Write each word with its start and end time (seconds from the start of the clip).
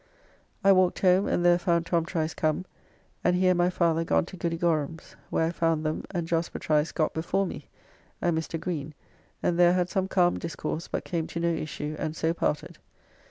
I 0.63 0.71
walked 0.71 0.97
home, 1.01 1.27
and 1.27 1.45
there 1.45 1.59
found 1.59 1.85
Tom 1.85 2.05
Trice 2.07 2.33
come, 2.33 2.65
and 3.23 3.35
he 3.35 3.47
and 3.49 3.57
my 3.59 3.69
father 3.69 4.03
gone 4.03 4.25
to 4.25 4.35
Goody 4.35 4.57
Gorum's, 4.57 5.15
where 5.29 5.45
I 5.45 5.51
found 5.51 5.85
them 5.85 6.05
and 6.09 6.27
Jaspar 6.27 6.57
Trice 6.57 6.91
got 6.91 7.13
before 7.13 7.45
me, 7.45 7.67
and 8.19 8.35
Mr. 8.35 8.59
Greene, 8.59 8.95
and 9.43 9.59
there 9.59 9.73
had 9.73 9.89
some 9.89 10.07
calm 10.07 10.39
discourse, 10.39 10.87
but 10.87 11.05
came 11.05 11.27
to 11.27 11.39
no 11.39 11.49
issue, 11.49 11.95
and 11.99 12.15
so 12.15 12.33
parted. 12.33 12.79